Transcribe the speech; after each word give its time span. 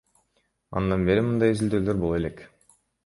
Андан 0.79 1.05
бери 1.09 1.25
мындай 1.27 1.53
изилдөөлөр 1.57 2.01
боло 2.05 2.21
элек. 2.23 2.43